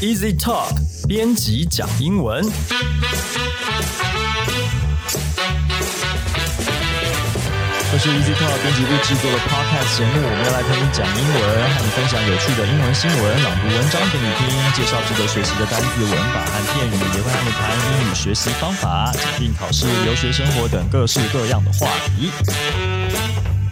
[0.00, 0.72] Easy Talk
[1.06, 2.42] 编辑讲英文。
[7.92, 11.40] 这是 Easy Talk 编辑部制作的 Podcast 节目，我们要来陪你讲英文，
[11.76, 21.86] 和你分享有趣的英文新闻、朗读文章给你听，介绍值得学习的单词、文法和片语，也会和你谈英语学习方法、检定考试、留学生活等各式各样的话
[22.16, 22.30] 题。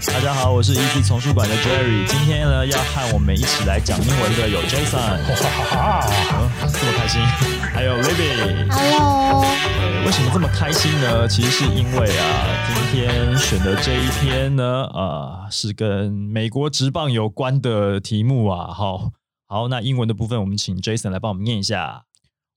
[0.07, 7.21] 大家好，我是 Easy 丛书馆的 Jerry，今天呢要和我们一起来讲英文的有 Jason，这么开心，
[7.73, 8.71] 还有 Libby。
[8.71, 11.27] Hello，呃，为什么这么开心呢？
[11.27, 18.73] 其实是因为啊，今天选的这一篇呢，呃，是跟美国职棒有关的题目啊。
[18.73, 19.11] 好，
[19.47, 22.05] 好，那英文的部分我们请 Jason 来帮我们念一下。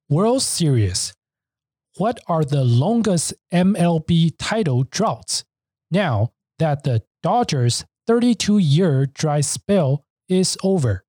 [0.07, 1.11] World Series.
[1.97, 5.41] What are the longest MLB title droughts?
[5.89, 11.02] Now that the Dodgers' 32 year dry spell is over.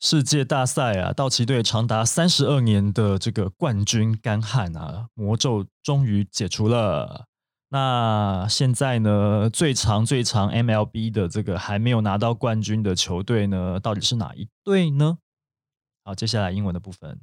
[0.00, 7.26] 世界大赛啊，道奇队长达三十二年的这个冠军干旱啊，魔咒终于解除了。
[7.70, 15.18] 那现在呢，最长最长 MLB 的这个还没有拿到冠军的球队呢，到底是哪一队呢？
[16.04, 17.20] 好，接下来英文的部分。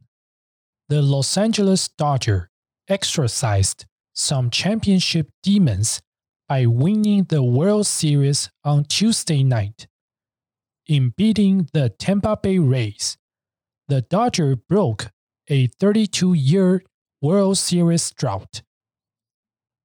[0.87, 2.49] The Los Angeles Dodger
[2.87, 5.97] exorcised some championship demons
[6.49, 9.87] by winning the World Series on Tuesday night.
[10.87, 13.17] In beating the Tampa Bay Rays,
[13.87, 15.11] the Dodger broke
[15.47, 16.83] a 32 year
[17.21, 18.61] World Series drought.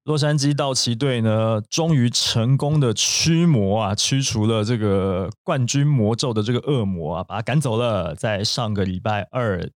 [0.04, 8.14] 洛杉矶道奇队呢，终于成功的驱魔啊，驱除了这个冠军魔咒的这个恶魔啊，把他赶走了。
[8.14, 9.70] 在上个礼拜二，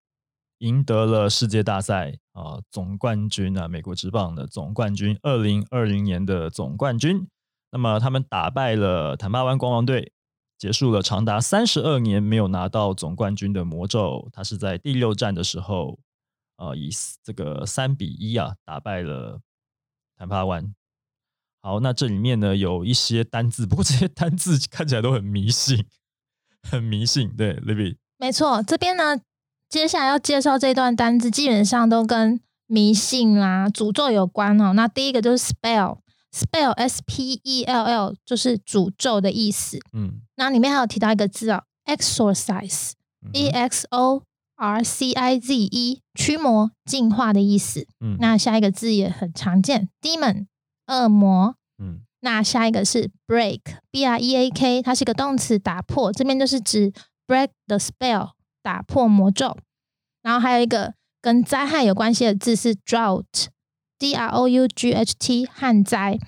[0.58, 7.26] 赢得了世界大赛啊总冠军啊，美国职棒的总冠军，二零二零年的总冠军。
[7.70, 10.12] 那么他们打败了坦巴湾光芒队，
[10.56, 14.28] 结束了长达三十二年没有拿到总冠军的魔咒。
[14.32, 15.98] 他是在第六战的时候，
[16.56, 16.90] 呃，以
[17.22, 19.40] 这个三比一啊打败了。
[20.18, 20.74] 坦帕湾。
[21.60, 25.84] 好，那这里面呢有一些单字，不过这些单字看起来都很迷信，
[26.62, 27.36] 很迷信。
[27.36, 29.20] 对，Libby，没错，这边呢，
[29.68, 34.72] 接下来要介绍这段单字，基本上都跟迷信啦、诅咒有关哦。
[34.72, 39.78] 那第一个就是 spell，spell s p e l l 就是诅咒的意思。
[39.92, 44.22] 嗯，那里面还有提到一个字哦，exorcise，e 嗯 x o
[44.56, 47.86] r c i z e，驱魔、净化的意思。
[48.00, 50.46] 嗯那下一个字也很常见，demon，
[50.86, 51.56] 恶魔。
[51.78, 56.12] 嗯那下一个是 break，b r e a k，它是一个动词，打破。
[56.12, 56.92] 这边就是指
[57.26, 58.30] break the spell，
[58.66, 59.56] 打破魔咒。
[60.22, 66.18] 然后还有一个跟灾害有关系的字是 drought，d r o u g h t，旱灾。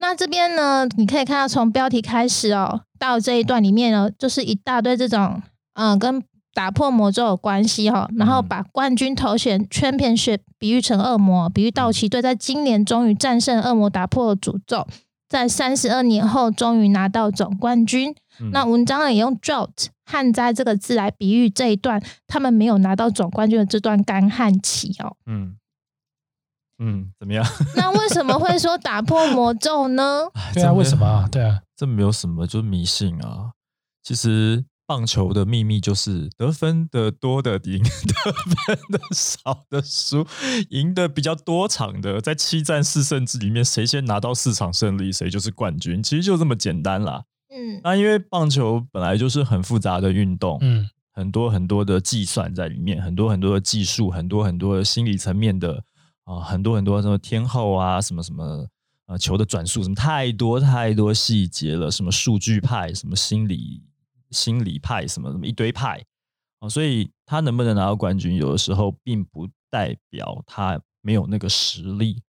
[0.00, 5.40] 那这边呢，你可以看到从标题开始哦，到这一段里面呢，就是一大堆这种
[5.74, 6.20] 嗯、呃跟
[6.52, 14.84] 打破魔咒有关系哈、哦，然后嗯把冠军头衔 championship 比喻成恶魔，比喻道奇队在今年终于战胜恶魔，打破了诅咒，
[15.28, 18.12] 在三十二年后终于拿到总冠军。
[18.40, 25.16] 嗯那文章也用 drought 旱灾这个字来比喻这一段他们没有拿到总冠军的这段干旱期哦。
[25.26, 25.56] 嗯
[26.78, 27.44] 嗯，怎么样？
[27.74, 30.28] 那为什么会说打破魔咒呢？
[30.54, 31.28] 对啊，为什么啊？
[31.32, 33.52] 对啊，这没有什么，就是迷信啊。
[34.02, 40.26] 其实棒球的秘密就是得分的多的赢， 得分的少的输，
[40.68, 46.02] 赢的比较多场的，在七战四胜制里面，谁先拿到四场胜利，谁就是冠军。
[46.02, 47.24] 其实就这么简单啦。
[47.56, 55.82] 嗯，那因为棒球本来就是很复杂的运动，嗯，很多很多的计算在里面，很多很多的技术，很多很多的心理层面的
[56.24, 58.66] 啊、很多很多什么天后啊，什么什么
[59.06, 63.82] 呃球的转速，什么太多太多细节了，什么数据派，什么心理
[64.32, 66.04] 心理派，什么什么一堆派
[66.58, 72.22] 啊、所以他能不能拿到冠军，有的时候并不代表他没有那个实力。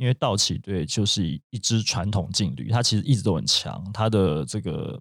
[0.00, 4.98] 因为道奇队就是一支传统劲旅，他其实一直都很强，他的这个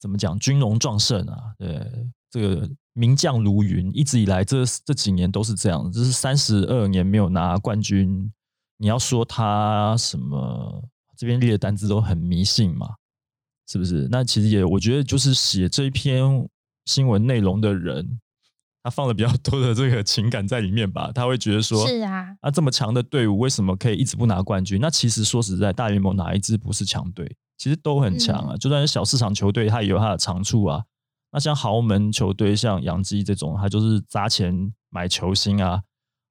[0.00, 1.86] 怎么讲，军容壮盛啊，对，
[2.30, 8.32] 这个名将如云，一直以来这这几年都是这样，这是三十二年没有拿冠军，
[8.78, 10.82] 你要说他什么，
[11.18, 12.94] 这边列的单字都很迷信嘛，
[13.68, 14.08] 是不是？
[14.10, 16.48] 那其实也，我觉得就是写这一篇
[16.86, 18.18] 新闻内容的人，
[18.82, 24.80] 他放了比较多的这个情感在里面吧，他会觉得说，是啊，啊，这么强的队伍为什么可以一直不拿冠军？
[24.80, 27.36] 那其实说实在，大联盟哪一支不是强队？
[27.58, 28.56] 其实都很强啊。
[28.56, 30.82] 就算是小市场球队，它也有它的长处啊。
[31.30, 35.82] 那像豪门球队，像杨基这种，它就是砸钱买球星啊，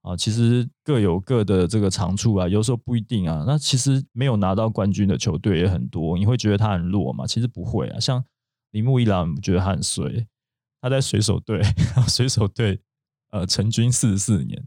[0.01, 3.43] 啊，其实各有各的这个长处啊，有时候不一定啊。
[3.45, 7.27] 那其实没有拿到冠军的球队也很多，你会觉得他很弱嘛？
[7.27, 7.99] 其实不会啊。
[7.99, 8.23] 像
[8.71, 10.27] 铃木一朗，你不觉得他很衰？
[10.81, 11.61] 他在水手队，
[12.07, 12.79] 水手队
[13.31, 14.63] 呃成军四十四年，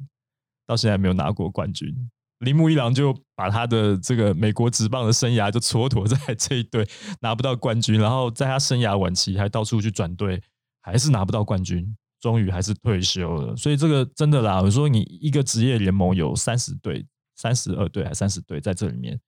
[0.67, 2.11] 到现在没有拿过冠军。
[2.41, 6.85] 铃木一郎就把他的这个美国职棒的生涯就蹉跎在这一队
[7.21, 10.43] 拿不到冠军，然后在他生涯晚期还到处去转队，
[10.81, 13.57] 还是拿不到冠军，终于还是退休了。
[13.57, 17.07] 所以这个真的啦，我说你一个职业联盟有三十队、
[17.37, 19.21] 三十二队还三十队在这里面，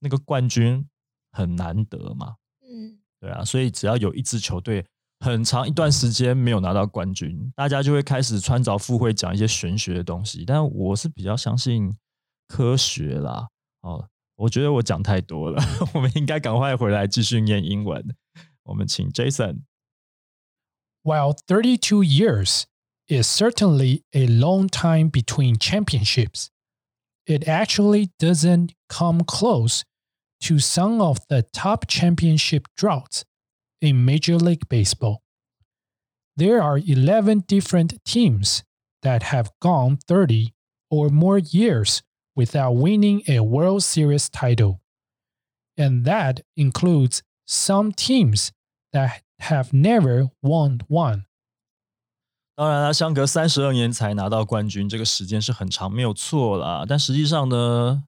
[0.00, 0.84] 那个冠军
[1.30, 2.34] 很难得嘛。
[2.62, 4.84] 嗯，对啊，所以只要有一支球队
[5.20, 10.44] 很长一段时间没有拿到冠军，大家就会开始穿凿附会讲一些玄学的东西。
[10.44, 11.96] 但我是比较相信。
[12.50, 13.46] 科学啦，
[13.82, 15.62] 哦，我觉得我讲太多了，
[15.92, 18.16] 我们应该赶快回来继续念英文。
[18.62, 19.64] 我们请 Jason。
[21.02, 22.62] While 32 years
[23.06, 26.46] is certainly a long time between championships,
[27.26, 29.82] it actually doesn't come close
[30.40, 33.24] to some of the top championship droughts
[33.81, 35.21] in Major League Baseball.
[36.35, 38.63] There are 11 different teams
[39.01, 40.53] that have gone 30
[40.89, 42.01] or more years
[42.35, 44.79] without winning a World Series title.
[45.77, 48.51] And that includes some teams
[48.91, 51.25] that have never won one.
[52.55, 56.85] 当然了，相隔三十二年才拿到冠军，这个时间是很长，没有错啦。
[56.87, 58.03] 但实际上呢，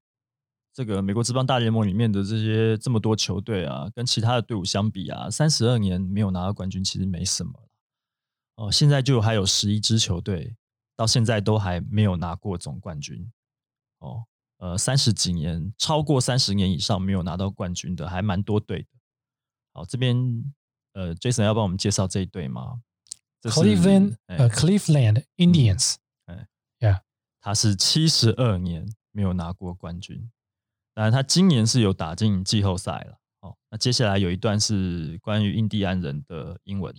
[0.73, 7.69] 这个美国职棒大联盟里面的这些这么多球队啊，跟其他的队伍相比啊，三十二年没有拿到冠军其实没什么
[8.57, 10.57] 哦，现在就还有十一支球队
[10.97, 13.31] 到现在都还没有拿过总冠军。
[13.99, 14.25] 哦，
[14.59, 18.89] 呃，三十几年，超过三十年以上没有拿到冠军的，还蛮多队的。
[19.73, 20.17] 好，这边
[20.93, 22.81] 呃，Jason 要帮我们介绍这一队吗
[23.43, 25.97] ？Cleveland，呃，Cleveland Indians。
[26.27, 26.47] 哎
[26.79, 27.01] ，Yeah，
[27.41, 30.31] 他是七十二年没有拿过冠军，
[30.94, 33.20] 当然他今年是有打进季后赛了。
[33.42, 36.94] 哦，那接下来有一段是关于印第安人的英文。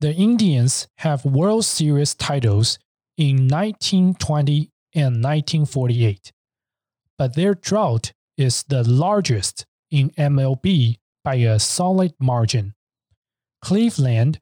[0.00, 2.76] The Indians have World Series titles
[3.16, 4.70] in 1920.
[4.96, 6.30] and 1948,
[7.18, 12.74] but their drought is the largest in MLB by a solid margin.
[13.60, 14.38] Cleveland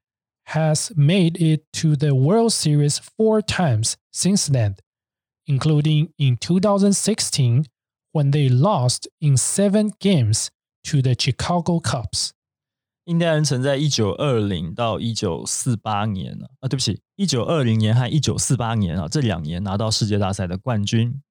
[0.48, 4.76] has made it to the World Series four times since then,
[5.46, 7.64] including in 2016
[8.11, 10.47] when they lost in seven games
[10.83, 12.31] to the Chicago Cubs.
[13.05, 21.21] 印第安人曾在一九二零到一九四八年啊，啊，对不起，一九二零年和一九四八年啊，这两年拿到世界大赛的冠军，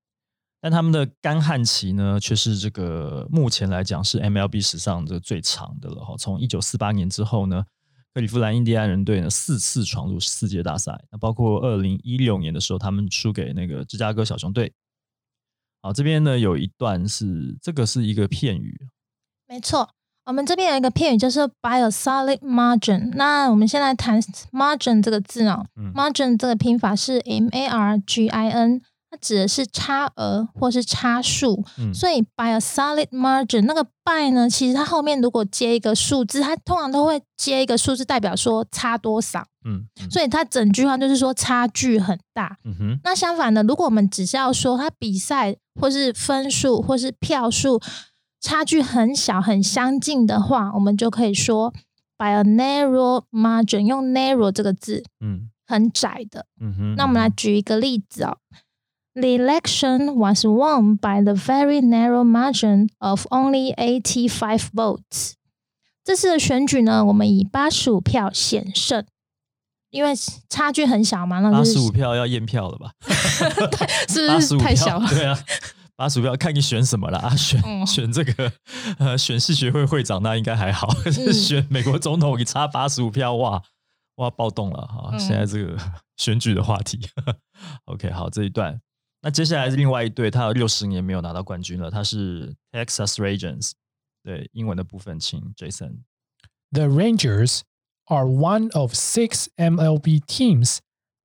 [0.61, 6.15] 但他们的干旱期呢，却是这个目前来讲是 MLB 史上的最长的了哈。
[6.17, 7.63] 从一九四八年之后呢，
[8.15, 14.73] 克利夫兰印第安人队呢四次闯入世界大赛，那包括二零一六年的时候，他们输给那个芝加哥小熊队。
[15.87, 18.77] 好，这边呢有一段是这个是一个片语，
[19.47, 19.89] 没错。
[20.25, 23.13] 我们这边有一个片语，就是 by a solid margin。
[23.15, 25.65] 那我们先来谈 margin 这个字哦。
[25.95, 28.83] margin 这个拼法是 m a r g i n，
[29.17, 31.65] 它指的是差额或是差数。
[31.95, 39.47] 所以 by a solid margin，那个 by 呢，其实它后面如果接一个数字，它通常都会接一个数字，代表说差多少。
[39.65, 42.57] 嗯，所以它整句话就是说差距很大。
[42.65, 43.01] 嗯哼。
[43.03, 47.81] 那相反的，如果我们只是要说它比赛或是分数或是票数。
[48.39, 51.73] 差距很小、很相近的话，我们就可以说
[52.17, 56.47] by a narrow margin，用 narrow 这个字，嗯，很窄的。
[56.61, 56.95] 嗯哼。
[56.97, 58.37] 那我们来举一个例子哦。
[59.19, 65.33] The election was won by the very narrow margin of only eighty-five votes。
[66.05, 69.07] 这次的选举呢，我们以八十五票险胜，
[69.89, 70.13] 因为
[70.51, 71.41] 差距很小嘛。
[71.41, 72.93] 那八十五票要验票了吧？
[74.07, 75.09] 是不是太小了？
[75.09, 75.39] 对啊。
[75.97, 77.35] 八十五票，看你选什么了啊？
[77.35, 77.59] 选
[77.89, 78.53] 选这个
[78.99, 80.89] 呃，选系学会会长那应该还好，
[81.33, 83.63] 选美国总统你差八十五票，哇
[84.17, 85.17] 哇暴动了哈！
[85.19, 85.75] 现在这个
[86.19, 87.01] 选举的话题。
[87.87, 88.79] OK，好这一段，
[89.22, 93.72] 那接下来是另外一队，他有六十年没有拿到冠军了，他是 Texas Rangers。
[94.24, 97.62] 对英文的部分，请 Jason。The Rangers
[98.06, 100.78] are one of six MLB teams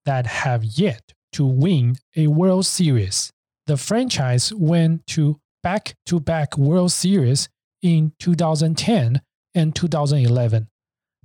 [0.04, 1.00] that have yet
[1.32, 3.30] to win a World Series.
[3.66, 7.48] the franchise went to back to back World Series
[7.82, 9.20] in 2010
[9.54, 10.68] and 2011,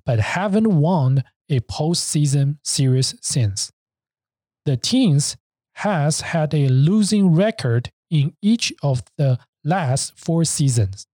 [0.06, 3.72] but haven't won a postseason series since.
[4.66, 5.38] The teams
[5.77, 11.05] has had a losing record in each of the last four seasons.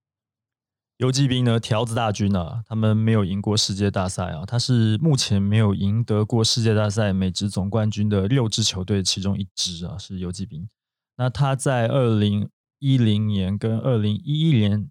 [0.99, 4.45] 游击兵呢，条子大军啊，他们没有赢过世界大赛啊。
[4.47, 10.69] 他是目前没有赢得过世界大赛美职总冠军的六支球队其中一支啊，是游击兵。
[11.17, 14.89] 那他在二零一零年跟二零一一年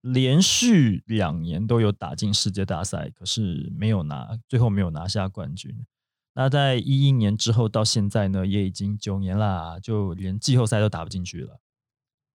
[0.00, 5.84] 连续两年都有打进世界大赛，可是没有拿，最后没有拿下冠军。
[6.34, 11.58] 那在一一年之后到现在呢，也已经九年啦，就连季后赛都打不进去了。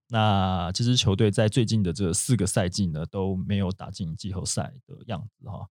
[0.10, 5.68] 那这支球队在最近的这四个赛季呢，都没有打进季后赛的样子哈。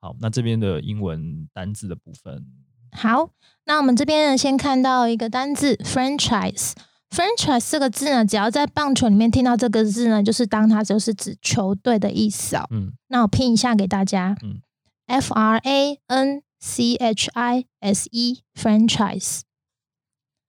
[0.00, 2.46] 好，那这边的英文单字的部分，
[2.92, 3.30] 好，
[3.64, 6.72] 那我们这边呢，先看到一个单字 franchise。
[7.10, 12.66] franchise 这个字呢，只要在棒球里面听到这个字呢，就是当它就是指球队的意思哦。
[12.70, 14.60] 嗯那我拼一下给大家，嗯
[15.06, 19.40] ，F R A N C H I S E franchise。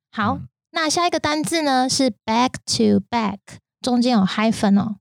[0.10, 3.40] 好，嗯那下一个单字呢是 back to back，
[3.82, 4.96] 中间有 hyphen 哦。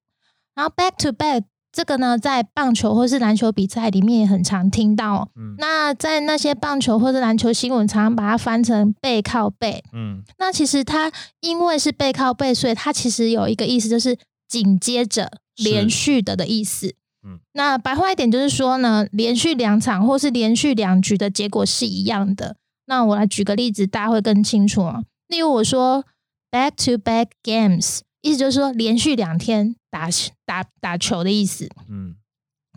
[0.57, 5.29] 然后 back to back 这个呢，在棒球或是篮球比赛里面也很常听到、哦。
[5.37, 9.85] 嗯那在那些棒球或者篮球新闻，常常把它翻成背靠背。
[9.93, 14.19] 嗯那其实它因为是背靠背，所以它其实有一个意思，就是
[14.49, 16.97] 紧接着、连续的的意思。
[17.25, 22.57] 嗯，那白话一点就是说呢，连续两场或是连续两局的结果是一样的。
[22.87, 25.05] 那我来举个例子，大家会更清楚哦。
[25.29, 26.05] 例如我说
[26.51, 30.09] back to back games，意思就是说连续两天打
[30.45, 31.69] 打打球的意思。
[31.89, 32.17] 嗯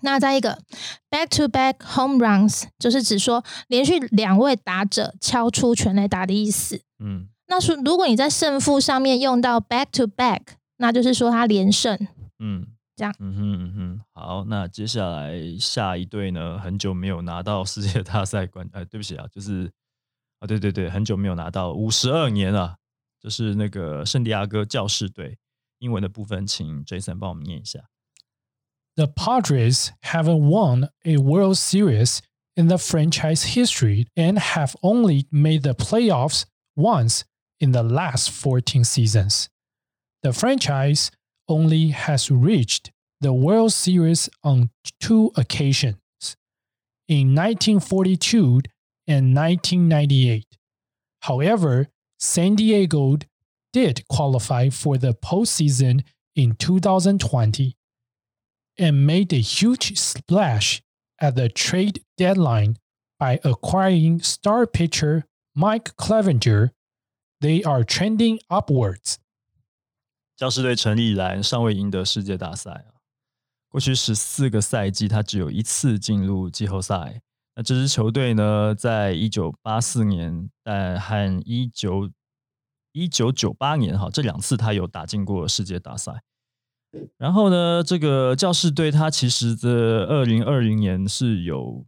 [0.04, 0.60] 那再一个
[1.10, 6.80] back to back home runs，就是指说连续两位打者敲出全垒打的意思。
[7.04, 10.42] 嗯那说如果你在胜负上面用到 back to back，
[10.78, 11.98] 那就是说他连胜。
[12.40, 19.72] 嗯，这样嗯哼嗯哼，好，那接下来下一队呢，很久没有拿到世界大赛冠，呃，对不起啊，就是
[20.40, 22.78] 啊，对对对，很久没有拿到，五十二年了，
[23.22, 25.38] 就是那个圣地亚哥教士队。
[25.80, 27.88] 英文的部分，请 Jason 帮我们念一下。
[28.96, 32.22] The Padres haven't won a World Series
[32.56, 37.22] in the franchise history and have only made the playoffs once
[37.60, 39.50] in the last 14 seasons.
[40.24, 41.10] The franchise
[41.48, 45.98] only has reached the World Series on two occasions
[47.08, 48.62] in 1942
[49.08, 50.46] and 1998.
[51.22, 51.88] However,
[52.20, 53.18] San Diego
[53.74, 56.04] did qualify for the postseason
[56.36, 57.76] in 2020
[58.78, 60.82] and made a huge splash
[61.20, 62.78] at the trade deadline
[63.20, 65.26] by acquiring star pitcher
[65.56, 66.72] Mike Clevenger.
[67.42, 69.20] They are trending upwards.
[70.38, 73.02] 教士队成立以来，尚未赢得世界大赛啊。
[73.70, 77.22] 过去十四个赛季，他只有一次进入季后赛。
[77.56, 82.12] 那这支球队呢，在一九八四年，但和一九
[82.92, 86.22] 一九九八年哈这两次，他有打进过世界大赛。
[87.18, 91.84] 然后呢，这个教士队他其实在二零二零年是有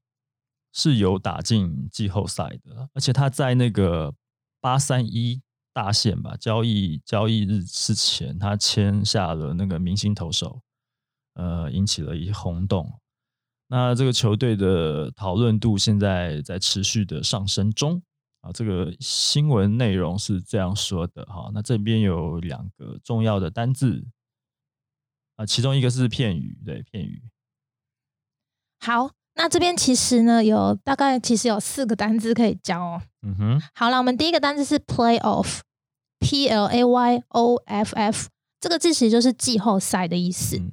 [0.74, 4.13] 是有打进季后赛的，而且他在那个
[4.60, 5.39] 八三一
[5.79, 10.62] 大限吧交易交易日之前，他签下了那个明星投手，
[11.36, 13.00] 呃，引起了一轰动。
[13.67, 18.01] 那这个球队的讨论度现在在持续的上升中
[18.41, 18.51] 啊。
[18.51, 24.05] 这个新闻内容是这样说的哈，那这边有两个重要的单字
[25.38, 27.24] 啊，其中一个是片语，对，片语，
[28.81, 33.01] 好，那这边其实呢有大概其实有四个单字可以教哦。
[33.21, 34.77] 嗯哼，好了，我们第一个单字是
[36.19, 38.27] playoff，P L A Y O F F，
[38.59, 40.57] 这个字其实就是季后赛的意思。
[40.57, 40.71] 嗯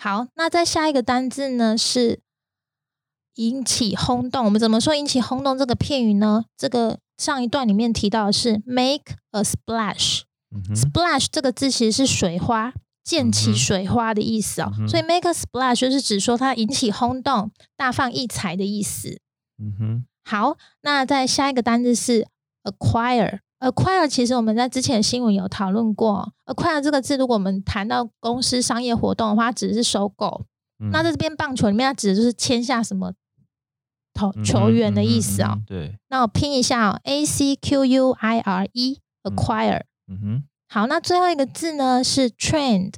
[0.00, 2.20] 好，那再下一个单字呢是
[3.34, 4.44] 引起轰动。
[4.44, 6.44] 我们怎么说引起轰动这个片语呢？
[6.56, 10.20] 这个上一段里面提到的是 make a splash。
[10.54, 14.72] 嗯，splash 这个字其实是水花，溅起水花的意思哦。
[14.78, 19.20] 嗯所以 make a splash 就是指说它引起轰动、大放异彩的意思。
[19.58, 22.28] 嗯哼，好，那再下一个单字是
[22.62, 23.40] acquire。
[23.60, 30.44] Acquire 其实我们在之前的新闻有讨论过，acquire 这个字，如果我们谈到公司商业活动的话，它指的是收购。
[30.80, 33.12] 嗯那在这边棒球里面，它指的就是签下什么
[34.14, 35.50] 投球员的意思哦。
[35.54, 39.82] 嗯哼对，那我拼一下哦，a c q u i r e acquire。
[40.06, 42.94] 嗯哼，好，那最后一个字呢是 trend。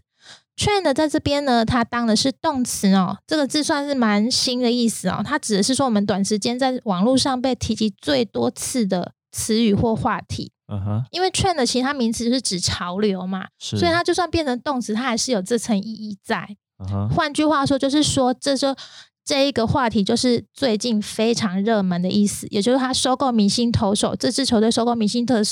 [0.57, 5.23] trend 在这边呢，它当的是动词哦，这个字算是蛮新的意思哦。
[5.25, 10.53] 它指的是说我们短时间在网络上被提及最多次的词语或话题。
[10.73, 16.57] 嗯哼，因为 trend 其实它名词就是指潮流嘛，所以它就算变成动词，它还是有这层意义在。
[17.11, 18.75] 换句话说，就是说这就
[19.25, 25.43] 这一个话题就是最近非常热门的意思，也就是他收购明星投手，这支球队收购明星的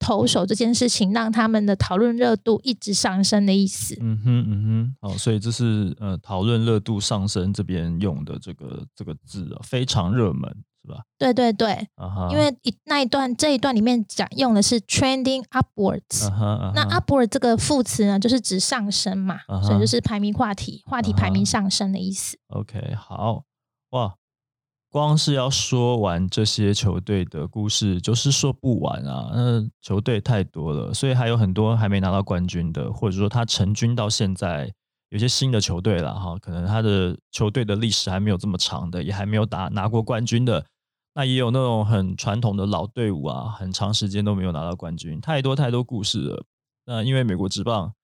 [0.00, 3.96] 投手这件事情，让他们的讨论热度一直上升的意思。
[4.00, 10.52] 嗯哼，嗯哼，好，所以这是呃讨论热度上升这边用的这个这个字啊，非常热门，
[10.84, 11.02] 是吧？
[11.16, 11.88] 对对对，
[12.30, 16.28] 因为一那一段这一段里面讲用的是 trending upwards，、
[16.74, 22.36] 那 upward 这个副词呢，就是指上升嘛所以就是排名话题，话题排名上升的意思。
[22.48, 23.44] OK，好
[23.92, 24.14] 哇，
[24.90, 29.30] 光是要说完这些球队的故事，就是说不完啊。
[29.32, 34.70] 那球队太多了，所以还有很多还没拿到冠军的，或者说他成军到现在，
[35.08, 40.66] 有些新的球队了哈，可能他的球队的历史还没有这么长的，也还没有打拿过冠军的。
[41.14, 46.44] 那也有那种很传统的老队伍啊，很长时间都没有拿到冠军，太多太多故事了。
[46.86, 47.94] 那因为美国职棒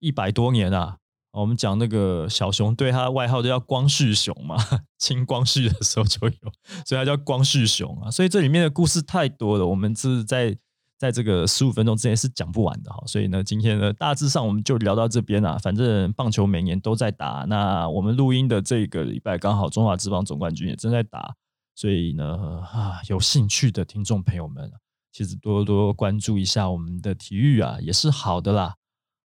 [0.00, 0.98] 一百多年啊，
[1.32, 4.56] 我们讲那个小熊队，它的外号就叫光绪熊嘛，
[4.98, 6.52] 清光绪的时候就有，
[6.84, 8.10] 所以它叫光绪熊啊。
[8.10, 10.54] 所以这里面的故事太多了，我们是在
[10.98, 13.02] 在这个十五分钟之内是讲不完的哈。
[13.06, 15.56] 所以呢，今天呢大致上我们就聊到这边啊。
[15.56, 21.34] 反正棒球每年都在打，那我们录音的这个礼拜刚好中华职棒总冠军也正在打，
[21.74, 24.70] 所以呢啊，有兴趣的听众朋友们，
[25.10, 28.76] 其实多多关注一下我们的体育啊，也是好的啦。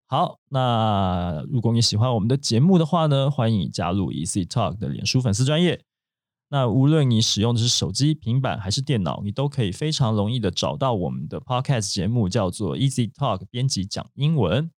[0.07, 5.83] 好，那如果你喜欢我们的节目的话呢，欢迎加入 Easy Talk 的脸书粉丝专业。
[6.49, 14.71] 那无论你使用的是手机、平板还是电脑，你都可以非常容易的找到我们的 Podcast 节目，叫做 Easy Talk 编辑讲英文。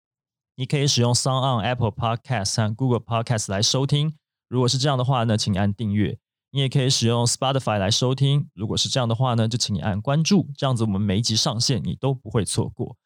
[0.56, 4.14] 你可以使用 Sound on Apple Podcast 和 Google Podcast 来收听。
[4.48, 6.18] 如果是这样的话呢，请按订阅。
[6.50, 8.48] 你也可以使用 Spotify 来收听。
[8.54, 12.96] 如果是这样的话呢，就请你按关注，这样子我们每一集上线你都不会错过。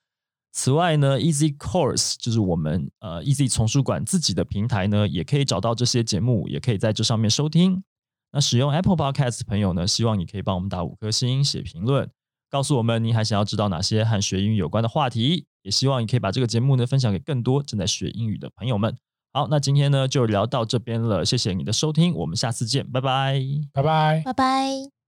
[0.52, 7.82] 此外呢，Easy Course 就是我们呃 Easy 丛书馆自己的平台呢，也可以找到这些节目，也可以在这上面收听。
[8.32, 12.10] 那使用 Apple Podcast 的朋友呢，希望你可以帮我们打五颗星、写评论，
[12.50, 15.46] 告诉我们你还想要知道哪些和学英语有关的话题。
[15.62, 18.96] 也希望你可以把这个节目呢分享给更多正在学英语的朋友们。
[19.32, 23.40] 好，那今天呢就聊到这边了，谢谢你的收听，我们下次见，拜拜。
[23.72, 24.22] 拜拜。
[24.24, 25.01] 拜拜。